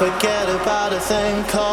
forget, 0.00 0.48
about 0.48 0.94
a 0.94 0.98
thing 0.98 1.44
called 1.44 1.69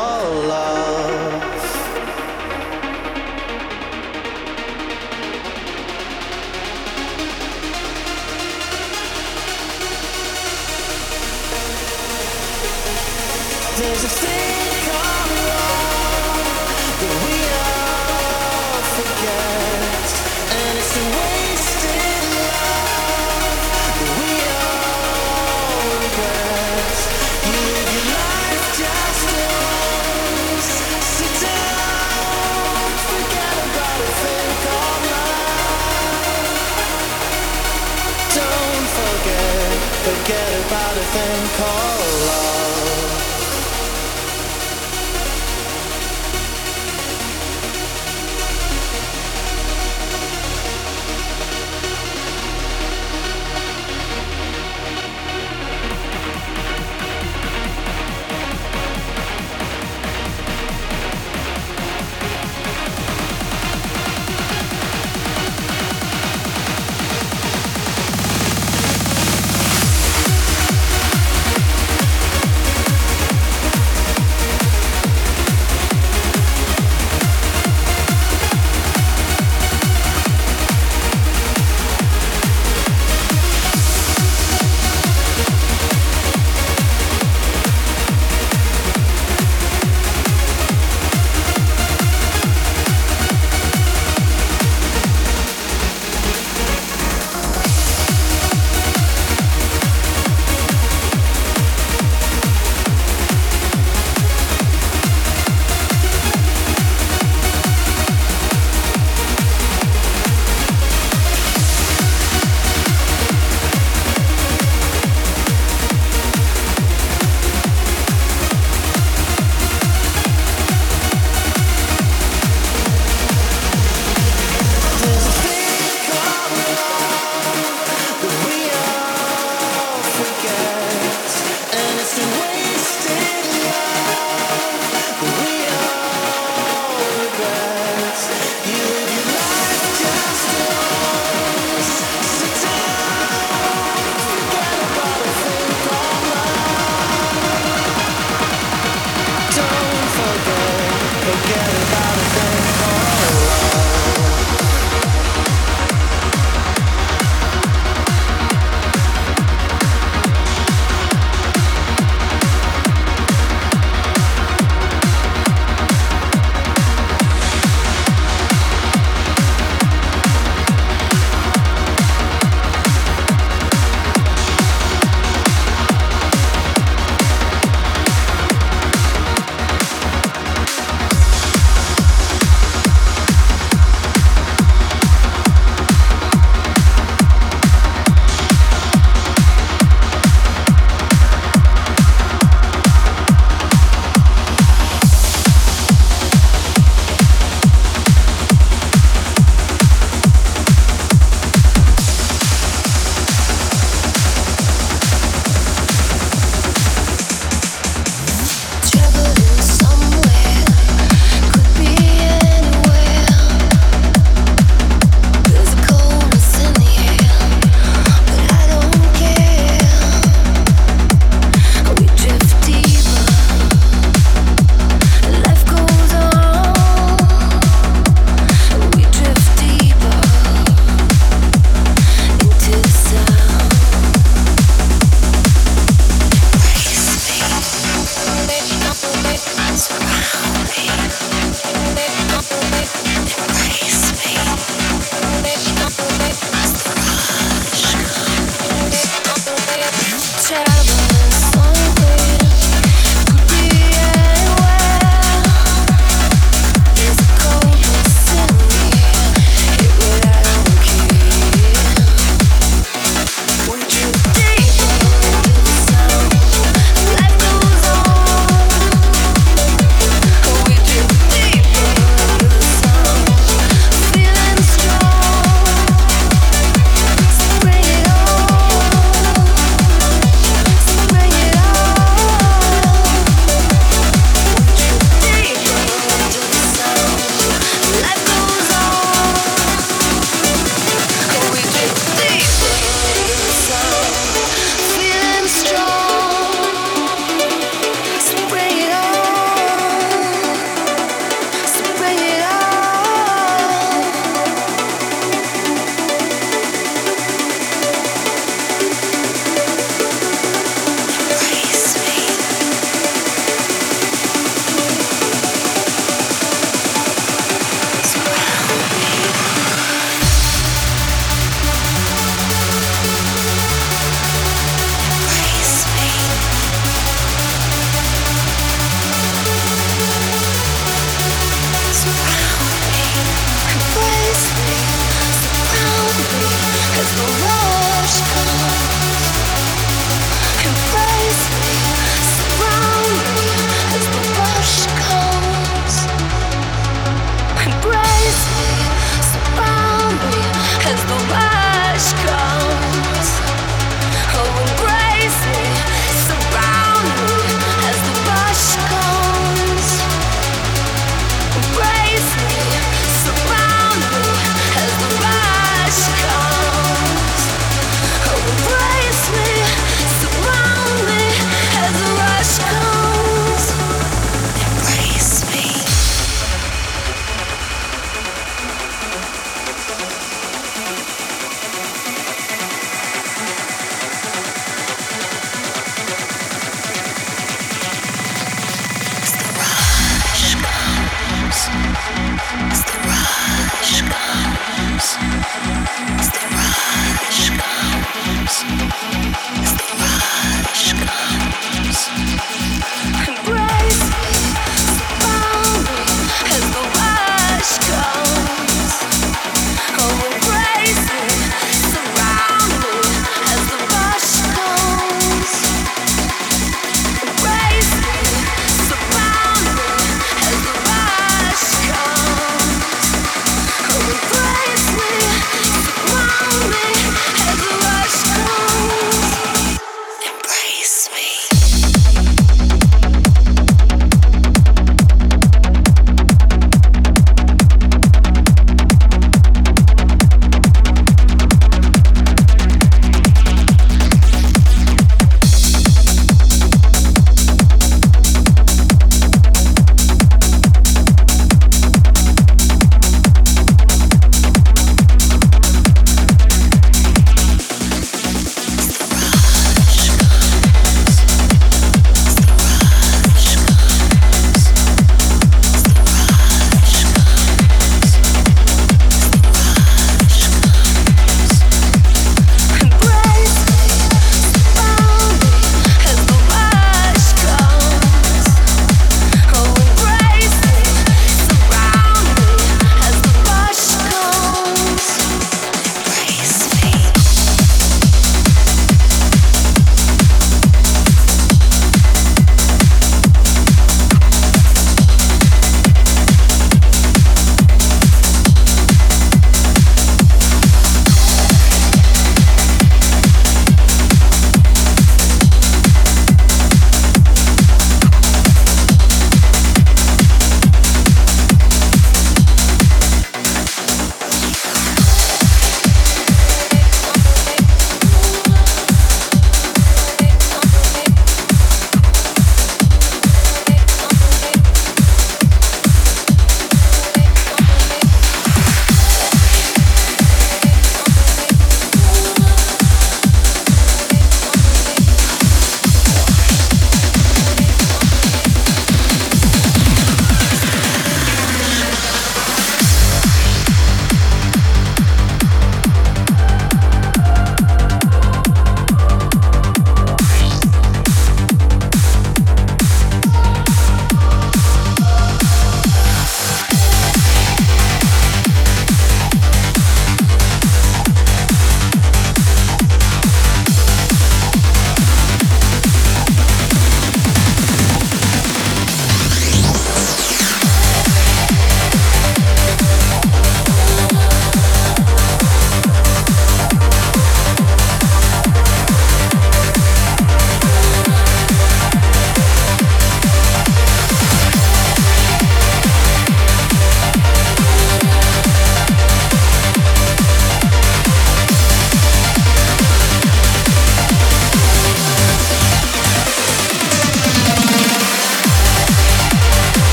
a 41.60 41.96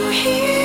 you 0.00 0.10
hear? 0.10 0.59